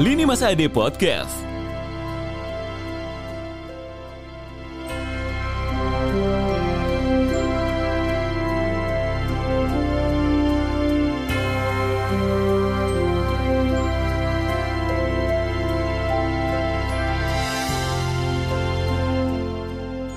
Lini 0.00 0.24
Masa 0.24 0.48
Ade 0.48 0.64
Podcast. 0.72 1.28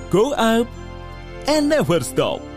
Go 0.09 0.31
up 0.31 0.67
and 1.45 1.67
never 1.67 1.99
stop. 1.99 2.52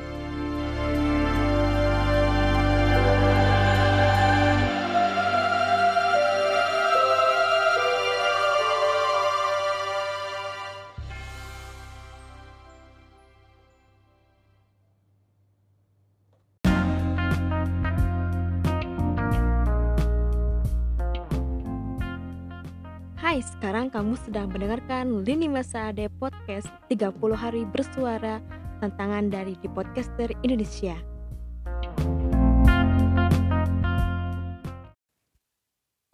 Hai, 23.37 23.45
sekarang 23.45 23.93
kamu 23.93 24.17
sedang 24.25 24.49
mendengarkan 24.49 25.21
Lini 25.21 25.45
Masa 25.45 25.93
Ade 25.93 26.09
Podcast 26.09 26.73
30 26.89 27.13
Hari 27.37 27.69
Bersuara 27.69 28.41
Tantangan 28.81 29.29
dari 29.29 29.53
di 29.61 29.69
Podcaster 29.69 30.33
Indonesia. 30.41 30.97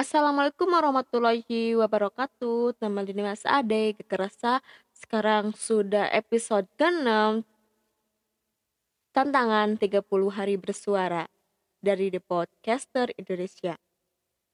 Assalamualaikum 0.02 0.66
warahmatullahi 0.66 1.78
wabarakatuh. 1.78 2.82
Teman 2.82 3.06
Lini 3.06 3.22
Masa 3.22 3.62
Ade 3.62 3.94
Kekerasa. 4.02 4.58
Sekarang 4.90 5.54
sudah 5.54 6.10
episode 6.10 6.66
ke-6 6.74 7.46
Tantangan 9.14 9.78
30 9.78 10.02
Hari 10.10 10.58
Bersuara 10.58 11.30
Dari 11.78 12.10
The 12.10 12.18
Podcaster 12.18 13.14
Indonesia. 13.14 13.78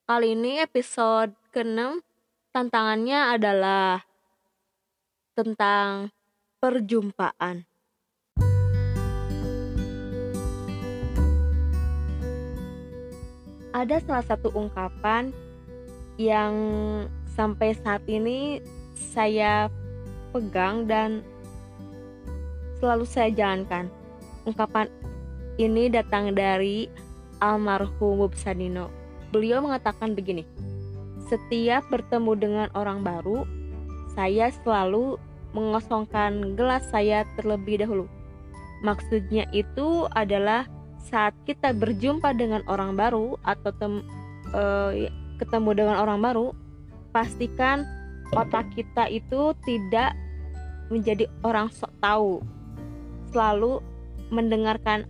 Kali 0.05 0.36
ini 0.36 0.61
episode 0.61 1.33
ke-6 1.56 2.08
tantangannya 2.53 3.37
adalah 3.37 4.03
tentang 5.37 6.11
perjumpaan. 6.59 7.69
Ada 13.71 14.03
salah 14.03 14.27
satu 14.27 14.51
ungkapan 14.57 15.31
yang 16.19 16.55
sampai 17.39 17.79
saat 17.79 18.03
ini 18.11 18.59
saya 18.99 19.71
pegang 20.35 20.91
dan 20.91 21.23
selalu 22.83 23.07
saya 23.07 23.31
jalankan. 23.31 23.87
Ungkapan 24.43 24.91
ini 25.63 25.87
datang 25.93 26.35
dari 26.35 26.91
almarhum 27.39 28.19
Bob 28.19 28.35
Sadino. 28.35 28.91
Beliau 29.31 29.63
mengatakan 29.63 30.17
begini, 30.19 30.43
setiap 31.29 31.84
bertemu 31.93 32.33
dengan 32.34 32.69
orang 32.73 33.05
baru, 33.05 33.45
saya 34.17 34.51
selalu 34.64 35.20
mengosongkan 35.52 36.57
gelas 36.57 36.85
saya 36.89 37.25
terlebih 37.36 37.80
dahulu. 37.80 38.08
Maksudnya 38.85 39.48
itu 39.52 40.08
adalah 40.13 40.69
saat 40.98 41.33
kita 41.48 41.73
berjumpa 41.73 42.36
dengan 42.36 42.61
orang 42.69 42.97
baru 42.97 43.41
atau 43.45 43.70
tem, 43.77 44.05
uh, 44.52 44.92
ketemu 45.41 45.70
dengan 45.77 45.97
orang 46.01 46.20
baru, 46.20 46.52
pastikan 47.14 47.86
otak 48.36 48.69
kita 48.77 49.08
itu 49.08 49.57
tidak 49.64 50.13
menjadi 50.92 51.29
orang 51.45 51.73
sok 51.73 51.92
tahu. 52.01 52.45
Selalu 53.33 53.81
mendengarkan 54.29 55.08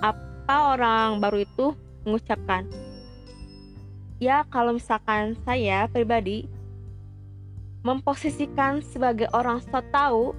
apa 0.00 0.76
orang 0.76 1.20
baru 1.20 1.44
itu 1.44 1.76
mengucapkan 2.04 2.64
ya 4.18 4.46
kalau 4.50 4.74
misalkan 4.74 5.38
saya 5.46 5.86
pribadi 5.90 6.46
memposisikan 7.86 8.82
sebagai 8.82 9.30
orang 9.30 9.62
so 9.62 9.78
tahu 9.94 10.34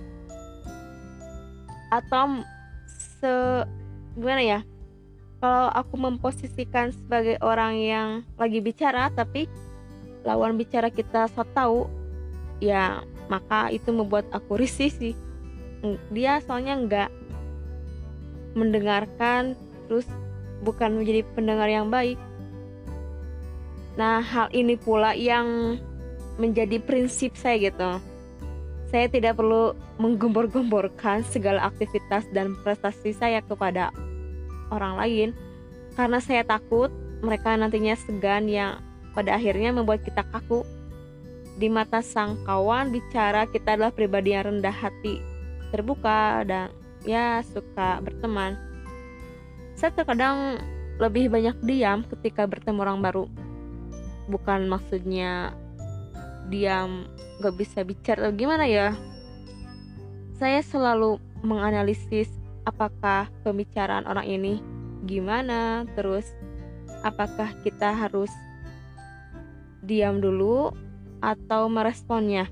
atau 1.89 2.43
se 2.91 3.33
gimana 4.19 4.43
ya 4.43 4.59
kalau 5.39 5.71
aku 5.71 5.95
memposisikan 5.95 6.91
sebagai 6.91 7.39
orang 7.39 7.79
yang 7.79 8.07
lagi 8.35 8.59
bicara 8.59 9.07
tapi 9.15 9.47
lawan 10.27 10.59
bicara 10.59 10.91
kita 10.91 11.31
so 11.31 11.47
tahu 11.55 11.87
ya 12.59 12.99
maka 13.31 13.69
itu 13.71 13.93
membuat 13.93 14.27
aku 14.33 14.59
risih 14.59 14.91
sih. 14.91 15.15
Dia 16.11 16.43
soalnya 16.43 16.75
nggak 16.75 17.09
mendengarkan 18.57 19.55
terus 19.87 20.09
bukan 20.65 20.99
menjadi 20.99 21.23
pendengar 21.37 21.69
yang 21.71 21.87
baik 21.87 22.19
Nah, 23.99 24.23
hal 24.23 24.47
ini 24.55 24.79
pula 24.79 25.11
yang 25.11 25.75
menjadi 26.39 26.79
prinsip 26.79 27.35
saya 27.35 27.59
gitu. 27.59 27.99
Saya 28.87 29.11
tidak 29.11 29.35
perlu 29.35 29.75
menggembor-gemborkan 29.99 31.27
segala 31.27 31.67
aktivitas 31.67 32.23
dan 32.31 32.55
prestasi 32.63 33.11
saya 33.11 33.43
kepada 33.43 33.91
orang 34.71 34.95
lain 34.95 35.29
karena 35.99 36.23
saya 36.23 36.47
takut 36.47 36.87
mereka 37.19 37.59
nantinya 37.59 37.91
segan 37.99 38.47
yang 38.47 38.79
pada 39.11 39.35
akhirnya 39.35 39.75
membuat 39.75 39.99
kita 40.07 40.23
kaku. 40.31 40.63
Di 41.59 41.67
mata 41.67 41.99
sang 41.99 42.39
kawan 42.47 42.95
bicara 42.95 43.43
kita 43.51 43.75
adalah 43.75 43.91
pribadi 43.91 44.31
yang 44.31 44.47
rendah 44.47 44.71
hati, 44.71 45.19
terbuka 45.75 46.47
dan 46.47 46.71
ya 47.03 47.43
suka 47.43 47.99
berteman. 47.99 48.55
Saya 49.75 49.91
terkadang 49.91 50.63
lebih 51.03 51.27
banyak 51.27 51.59
diam 51.67 52.07
ketika 52.07 52.47
bertemu 52.47 52.79
orang 52.79 53.03
baru 53.03 53.27
bukan 54.29 54.69
maksudnya 54.69 55.57
diam 56.47 57.09
gak 57.41 57.55
bisa 57.57 57.81
bicara 57.81 58.29
atau 58.29 58.35
gimana 58.37 58.69
ya? 58.69 58.93
Saya 60.37 60.63
selalu 60.63 61.19
menganalisis 61.43 62.31
apakah 62.63 63.27
pembicaraan 63.43 64.05
orang 64.05 64.27
ini 64.29 64.53
gimana 65.03 65.89
terus 65.97 66.29
apakah 67.01 67.49
kita 67.65 67.91
harus 67.95 68.31
diam 69.83 70.21
dulu 70.21 70.71
atau 71.19 71.67
meresponnya? 71.67 72.47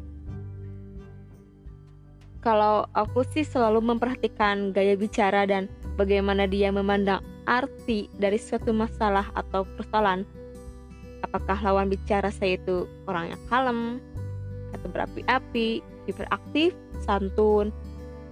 Kalau 2.42 2.88
aku 2.96 3.28
sih 3.28 3.44
selalu 3.44 3.84
memperhatikan 3.84 4.72
gaya 4.72 4.96
bicara 4.96 5.44
dan 5.44 5.68
bagaimana 6.00 6.48
dia 6.48 6.72
memandang 6.72 7.20
arti 7.44 8.08
dari 8.16 8.40
suatu 8.40 8.72
masalah 8.72 9.28
atau 9.36 9.68
persoalan 9.76 10.24
apakah 11.26 11.58
lawan 11.62 11.90
bicara 11.90 12.30
saya 12.30 12.60
itu 12.60 12.86
orang 13.10 13.34
yang 13.34 13.42
kalem 13.50 13.80
atau 14.76 14.88
berapi-api, 14.92 15.82
hiperaktif, 16.06 16.76
santun. 17.04 17.72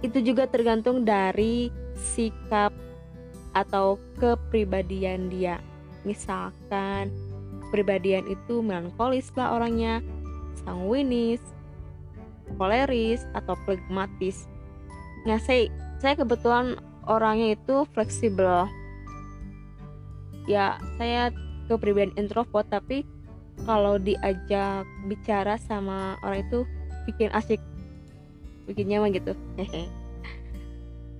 Itu 0.04 0.20
juga 0.20 0.46
tergantung 0.46 1.02
dari 1.02 1.72
sikap 1.96 2.70
atau 3.56 3.96
kepribadian 4.20 5.32
dia. 5.32 5.58
Misalkan 6.04 7.08
kepribadian 7.66 8.28
itu 8.28 8.60
melankolis 8.60 9.32
lah 9.34 9.56
orangnya, 9.56 10.04
sanguinis, 10.62 11.40
koleris 12.60 13.24
atau 13.32 13.56
flegmatis. 13.64 14.46
Nah, 15.26 15.40
saya 15.42 15.72
saya 15.98 16.14
kebetulan 16.14 16.78
orangnya 17.08 17.56
itu 17.56 17.88
fleksibel. 17.96 18.68
Ya, 20.46 20.78
saya 21.00 21.34
kepribadian 21.66 22.14
introvert 22.18 22.66
tapi 22.70 23.02
kalau 23.64 23.96
diajak 23.96 24.84
bicara 25.08 25.56
sama 25.56 26.20
orang 26.20 26.44
itu 26.44 26.68
bikin 27.08 27.32
asik 27.32 27.62
bikin 28.66 28.90
nyaman 28.90 29.14
gitu. 29.14 29.32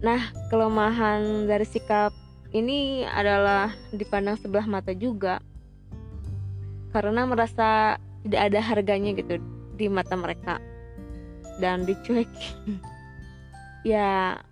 Nah 0.04 0.20
kelemahan 0.52 1.48
dari 1.48 1.64
sikap 1.64 2.12
ini 2.52 3.08
adalah 3.08 3.72
dipandang 3.94 4.36
sebelah 4.36 4.68
mata 4.68 4.92
juga 4.92 5.40
karena 6.92 7.24
merasa 7.28 8.00
tidak 8.24 8.40
ada 8.52 8.60
harganya 8.60 9.10
gitu 9.16 9.40
di 9.76 9.86
mata 9.88 10.14
mereka. 10.16 10.60
Dan 11.56 11.88
dicuekin. 11.88 12.76
Ya 13.86 14.42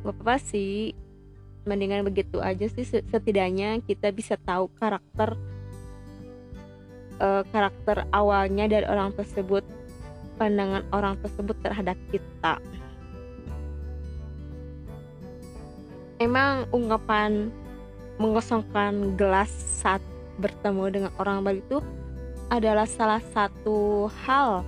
apa 0.00 0.40
sih 0.40 0.96
mendingan 1.68 2.02
begitu 2.08 2.40
aja 2.40 2.64
sih 2.72 2.88
setidaknya 2.88 3.84
kita 3.84 4.08
bisa 4.08 4.40
tahu 4.40 4.72
karakter 4.80 5.36
uh, 7.20 7.44
karakter 7.52 8.08
awalnya 8.10 8.64
dari 8.64 8.88
orang 8.88 9.12
tersebut 9.12 9.62
pandangan 10.40 10.82
orang 10.96 11.20
tersebut 11.20 11.54
terhadap 11.60 12.00
kita 12.08 12.56
emang 16.18 16.64
ungkapan 16.72 17.52
mengosongkan 18.18 19.14
gelas 19.14 19.50
saat 19.52 20.02
bertemu 20.42 20.84
dengan 20.90 21.12
orang 21.22 21.46
baru 21.46 21.58
itu 21.62 21.78
adalah 22.48 22.86
salah 22.88 23.20
satu 23.20 24.08
hal 24.24 24.64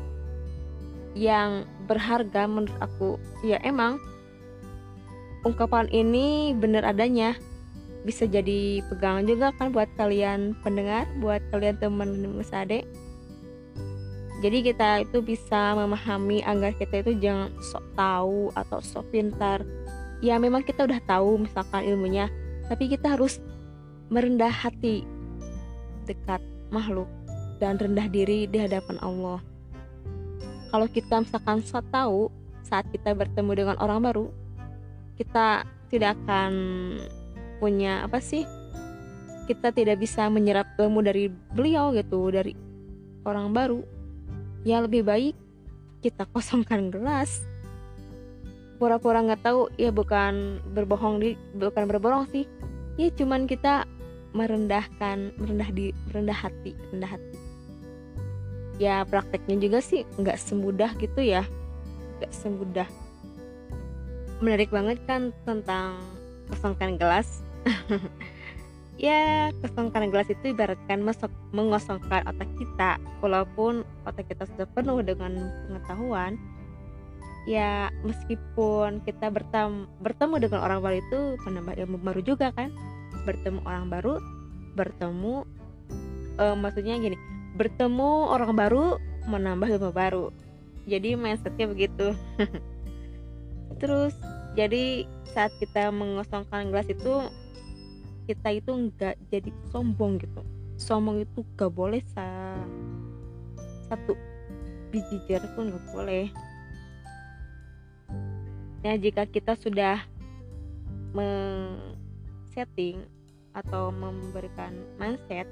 yang 1.19 1.67
berharga 1.91 2.47
menurut 2.47 2.75
aku. 2.79 3.17
Ya 3.43 3.58
emang 3.67 3.99
ungkapan 5.44 5.88
ini 5.88 6.52
benar 6.52 6.84
adanya 6.84 7.37
bisa 8.00 8.25
jadi 8.25 8.81
pegangan 8.88 9.28
juga 9.28 9.52
kan 9.60 9.76
buat 9.76 9.88
kalian 10.00 10.56
pendengar, 10.64 11.04
buat 11.20 11.44
kalian 11.52 11.76
teman 11.76 12.16
Mas 12.32 12.52
Ade. 12.52 12.88
Jadi 14.40 14.72
kita 14.72 15.04
itu 15.04 15.20
bisa 15.20 15.76
memahami 15.76 16.40
agar 16.40 16.72
kita 16.72 17.04
itu 17.04 17.12
jangan 17.20 17.52
sok 17.60 17.84
tahu 17.92 18.48
atau 18.56 18.81
sok 18.81 19.12
pintar. 19.12 19.60
Ya 20.25 20.40
memang 20.40 20.64
kita 20.64 20.88
udah 20.88 20.96
tahu 21.04 21.44
misalkan 21.44 21.84
ilmunya, 21.84 22.32
tapi 22.72 22.88
kita 22.88 23.20
harus 23.20 23.37
merendah 24.08 24.48
hati 24.48 25.04
dekat 26.08 26.40
makhluk 26.72 27.08
dan 27.60 27.76
rendah 27.76 28.08
diri 28.08 28.48
di 28.48 28.64
hadapan 28.64 28.96
Allah. 29.04 29.44
Kalau 30.72 30.88
kita 30.88 31.20
misalkan 31.20 31.60
sok 31.60 31.84
tahu 31.92 32.32
saat 32.64 32.88
kita 32.88 33.12
bertemu 33.12 33.52
dengan 33.52 33.76
orang 33.76 34.00
baru, 34.08 34.32
kita 35.20 35.69
tidak 35.93 36.17
akan 36.25 36.52
punya 37.61 38.00
apa 38.08 38.25
sih 38.25 38.49
kita 39.44 39.69
tidak 39.69 40.00
bisa 40.00 40.25
menyerap 40.32 40.64
ilmu 40.81 41.05
dari 41.05 41.28
beliau 41.28 41.93
gitu 41.93 42.32
dari 42.32 42.56
orang 43.26 43.50
baru. 43.50 43.82
Ya 44.62 44.78
lebih 44.78 45.05
baik 45.05 45.34
kita 46.00 46.25
kosongkan 46.32 46.88
gelas. 46.88 47.44
Pura-pura 48.78 49.20
nggak 49.20 49.44
tahu 49.44 49.69
ya 49.76 49.93
bukan 49.93 50.62
berbohong 50.72 51.20
di 51.20 51.37
bukan 51.58 51.84
berbohong 51.90 52.31
sih. 52.31 52.46
Ya 52.94 53.11
cuman 53.12 53.44
kita 53.44 53.84
merendahkan 54.32 55.34
merendah 55.37 55.69
di 55.75 55.90
merendah 56.08 56.38
hati 56.46 56.73
rendah 56.94 57.11
hati. 57.19 57.37
Ya 58.78 59.02
prakteknya 59.02 59.58
juga 59.58 59.82
sih 59.82 60.06
nggak 60.16 60.38
semudah 60.38 60.94
gitu 61.02 61.20
ya. 61.26 61.43
Nggak 62.23 62.32
semudah 62.32 62.88
menarik 64.40 64.72
banget 64.72 64.98
kan 65.04 65.31
tentang 65.44 66.00
kosongkan 66.50 66.96
gelas. 66.96 67.44
Ya 69.00 69.48
kosongkan 69.64 70.12
gelas 70.12 70.28
itu 70.28 70.52
ibaratkan 70.52 71.00
mengosongkan 71.56 72.20
otak 72.28 72.52
kita. 72.60 73.00
Walaupun 73.25 73.81
otak 74.04 74.28
kita 74.28 74.44
sudah 74.44 74.69
penuh 74.76 75.00
dengan 75.00 75.40
pengetahuan 75.64 76.37
ya 77.48 77.88
meskipun 78.04 79.00
kita 79.08 79.32
bertemu, 79.32 79.88
bertemu 80.04 80.34
dengan 80.44 80.60
orang 80.60 80.84
baru 80.84 80.96
itu 81.00 81.20
menambah 81.48 81.75
ilmu 81.81 81.96
baru 82.04 82.20
juga 82.20 82.52
kan. 82.52 82.76
Bertemu 83.25 83.64
orang 83.64 83.88
baru 83.88 84.20
bertemu 84.76 85.48
uh, 86.37 86.56
maksudnya 86.60 87.00
gini 87.00 87.16
bertemu 87.56 88.28
orang 88.37 88.52
baru 88.52 89.00
menambah 89.32 89.81
ilmu 89.81 89.96
baru. 89.96 90.28
Jadi 90.84 91.16
mindsetnya 91.16 91.72
begitu 91.72 92.12
terus 93.80 94.12
jadi 94.54 95.08
saat 95.32 95.50
kita 95.56 95.88
mengosongkan 95.88 96.68
gelas 96.68 96.86
itu 96.90 97.26
kita 98.28 98.60
itu 98.60 98.70
nggak 98.70 99.16
jadi 99.32 99.50
sombong 99.72 100.20
gitu. 100.22 100.44
Sombong 100.78 101.24
itu 101.24 101.42
gak 101.58 101.72
boleh 101.74 102.00
sa 102.14 102.56
satu 103.90 104.14
biji 104.94 105.18
jeruk 105.26 105.50
pun 105.58 105.74
gak 105.74 105.86
boleh. 105.90 106.30
Nah 108.80 108.94
jika 108.96 109.26
kita 109.26 109.58
sudah 109.58 109.98
setting 112.54 113.02
atau 113.50 113.90
memberikan 113.90 114.78
mindset 114.94 115.46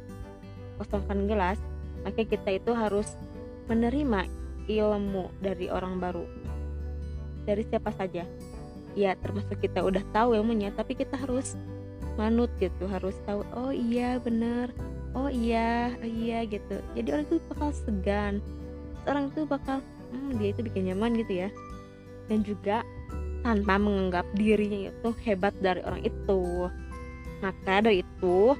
kosongkan 0.79 1.27
gelas 1.27 1.59
maka 2.07 2.23
kita 2.23 2.63
itu 2.63 2.71
harus 2.71 3.19
menerima 3.67 4.31
ilmu 4.71 5.35
dari 5.43 5.67
orang 5.67 5.99
baru 5.99 6.23
dari 7.49 7.65
siapa 7.65 7.89
saja. 7.97 8.29
Ya 8.93 9.17
termasuk 9.17 9.57
kita 9.65 9.81
udah 9.81 10.05
tahu 10.13 10.37
ilmunya 10.37 10.69
tapi 10.77 10.93
kita 10.93 11.17
harus 11.17 11.57
manut 12.21 12.51
gitu 12.61 12.85
harus 12.85 13.17
tahu 13.25 13.41
oh 13.57 13.73
iya 13.73 14.21
bener. 14.21 14.69
Oh 15.17 15.33
iya 15.33 15.97
oh 16.05 16.09
iya 16.09 16.45
gitu. 16.45 16.85
Jadi 16.93 17.09
orang 17.09 17.25
itu 17.25 17.41
bakal 17.49 17.73
segan. 17.73 18.35
Orang 19.09 19.33
itu 19.33 19.49
bakal 19.49 19.81
hmm, 20.13 20.37
dia 20.37 20.53
itu 20.53 20.61
bikin 20.61 20.93
nyaman 20.93 21.17
gitu 21.17 21.49
ya. 21.49 21.49
Dan 22.29 22.45
juga 22.45 22.85
tanpa 23.41 23.81
menganggap 23.81 24.29
dirinya 24.37 24.93
itu 24.93 25.11
hebat 25.25 25.57
dari 25.65 25.81
orang 25.81 26.05
itu. 26.05 26.69
Maka 27.41 27.81
dari 27.81 28.05
itu 28.05 28.53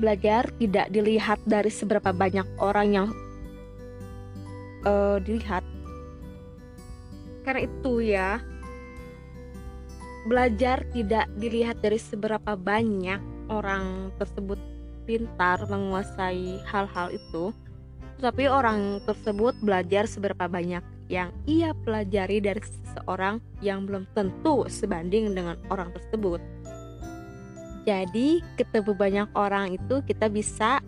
belajar 0.00 0.48
tidak 0.56 0.88
dilihat 0.88 1.38
dari 1.44 1.68
seberapa 1.68 2.10
banyak 2.16 2.48
orang 2.56 2.88
yang 2.88 3.06
uh, 4.88 5.20
dilihat 5.20 5.60
karena 7.44 7.66
itu 7.66 7.92
ya 8.04 8.40
belajar 10.28 10.84
tidak 10.92 11.26
dilihat 11.40 11.80
dari 11.80 11.96
seberapa 11.96 12.52
banyak 12.56 13.20
orang 13.48 14.12
tersebut 14.20 14.60
pintar 15.08 15.64
menguasai 15.66 16.60
hal-hal 16.68 17.08
itu, 17.10 17.50
tapi 18.20 18.46
orang 18.46 19.00
tersebut 19.08 19.56
belajar 19.64 20.04
seberapa 20.04 20.46
banyak 20.46 20.84
yang 21.10 21.34
ia 21.48 21.74
pelajari 21.82 22.38
dari 22.38 22.62
seseorang 22.62 23.42
yang 23.64 23.88
belum 23.88 24.06
tentu 24.14 24.68
sebanding 24.70 25.34
dengan 25.34 25.58
orang 25.72 25.90
tersebut. 25.90 26.38
Jadi, 27.88 28.44
ketemu 28.60 28.92
banyak 28.92 29.28
orang 29.34 29.74
itu 29.74 30.04
kita 30.04 30.30
bisa 30.30 30.78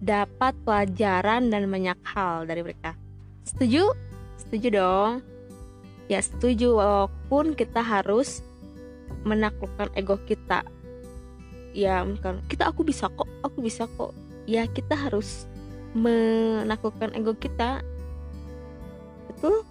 dapat 0.00 0.56
pelajaran 0.64 1.52
dan 1.52 1.68
banyak 1.68 1.98
hal 2.08 2.48
dari 2.48 2.64
mereka. 2.64 2.96
Setuju? 3.44 3.92
Setuju 4.40 4.68
dong 4.72 5.29
ya 6.10 6.18
setuju. 6.18 6.74
Walaupun 6.74 7.54
kita 7.54 7.78
harus 7.78 8.42
menaklukkan 9.22 9.94
ego 9.94 10.18
kita. 10.26 10.66
Ya 11.70 12.02
kan 12.18 12.42
kita 12.50 12.74
aku 12.74 12.82
bisa 12.82 13.06
kok. 13.14 13.30
Aku 13.46 13.62
bisa 13.62 13.86
kok. 13.94 14.10
Ya 14.50 14.66
kita 14.66 14.98
harus 14.98 15.46
menaklukkan 15.94 17.14
ego 17.14 17.38
kita. 17.38 17.86
Itu 19.30 19.62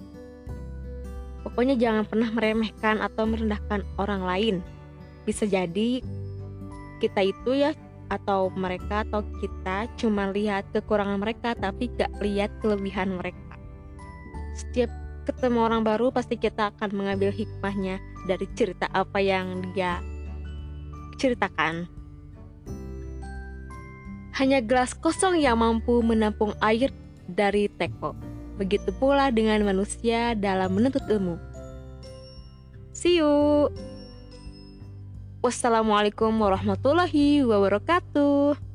pokoknya 1.43 1.75
jangan 1.75 2.07
pernah 2.07 2.31
meremehkan 2.31 3.03
atau 3.03 3.27
merendahkan 3.27 3.83
orang 3.99 4.23
lain. 4.23 4.55
Bisa 5.27 5.43
jadi 5.43 5.99
kita 7.03 7.21
itu 7.27 7.51
ya 7.55 7.75
atau 8.09 8.49
mereka 8.57 9.05
atau 9.05 9.21
kita 9.37 9.85
cuma 9.95 10.33
lihat 10.33 10.65
kekurangan 10.73 11.21
mereka 11.21 11.53
tapi 11.53 11.87
gak 11.93 12.09
lihat 12.19 12.49
kelebihan 12.59 13.15
mereka. 13.21 13.53
Setiap 14.57 14.89
ketemu 15.29 15.61
orang 15.61 15.85
baru 15.85 16.09
pasti 16.09 16.41
kita 16.41 16.73
akan 16.73 16.89
mengambil 16.97 17.29
hikmahnya 17.29 18.01
dari 18.25 18.49
cerita 18.57 18.89
apa 18.89 19.21
yang 19.21 19.61
dia 19.77 20.01
ceritakan. 21.21 21.85
Hanya 24.33 24.63
gelas 24.63 24.97
kosong 24.97 25.37
yang 25.37 25.61
mampu 25.61 26.01
menampung 26.01 26.57
air 26.63 26.89
dari 27.29 27.69
teko. 27.69 28.17
Begitu 28.57 28.89
pula 28.97 29.29
dengan 29.29 29.61
manusia 29.61 30.33
dalam 30.33 30.73
menuntut 30.73 31.05
ilmu. 31.05 31.37
See 32.95 33.21
you. 33.21 33.69
Wassalamualaikum 35.39 36.35
warahmatullahi 36.35 37.47
wabarakatuh. 37.47 38.68